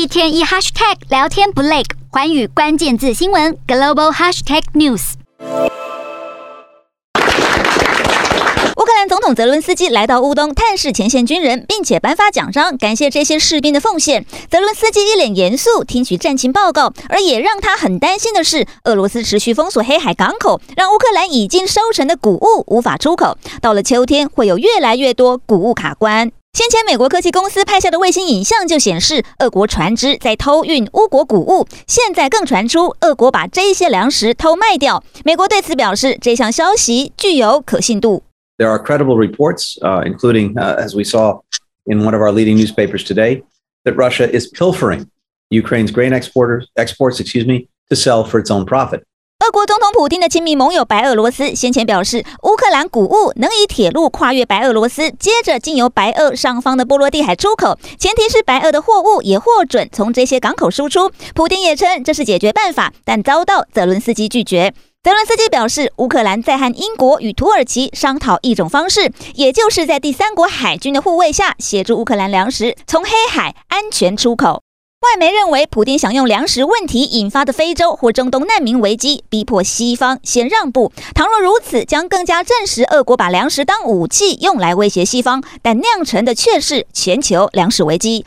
[0.00, 5.12] 一天一 hashtag 聊天不累，寰宇关键字新闻 global hashtag news。
[8.76, 14.24] 乌克兰总统泽伦斯基来到乌东探视前线军人，并且颁发奖章，感谢这些士兵的奉献。
[14.50, 23.36] 泽伦斯基一脸严肃听取战情报告，而也让他很担心的是，俄罗斯持续封锁黑海港口，让乌克兰已经收成的谷物无法出口。
[23.60, 26.32] 到了秋天，会有越来越多谷物卡关。
[26.53, 31.67] 先前美国科技公司拍下的卫星影像就显示，俄国船只在偷运乌国谷物。
[31.85, 35.03] 现在更传出，俄国把这些粮食偷卖掉。
[35.25, 38.23] 美国对此表示，这项消息具有可信度。
[38.57, 41.41] There are credible reports, uh, including, uh, as we saw
[41.85, 43.43] in one of our leading newspapers today,
[43.83, 45.07] that Russia is pilfering
[45.49, 49.03] Ukraine's grain exporters, exports, excuse me, to sell for its own profit.
[49.42, 61.10] 俄国总统普京的亲密盟友白俄罗斯先前表示，乌克兰谷物能以铁路跨越白俄罗斯，接着经由白俄上方的波罗的海出口，前提是白俄的货物也获准从这些港口输出。
[61.34, 64.74] 普京也称这是解决办法，但遭到泽伦斯基拒绝。
[65.02, 74.62] 泽伦斯基表示，乌克兰在和英国与土耳其商讨一种方式，也就是在第三国海军的护卫下，协助乌克兰粮食从黑海安全出口。
[75.02, 80.92] 外媒认为，普京想用粮食问题引发的非洲或中东难民危机，逼迫西方先让步。
[81.14, 88.24] 倘若如此，将更加证实俄国把粮食当武器用来威胁西方，但酿成的却是全球粮食危机。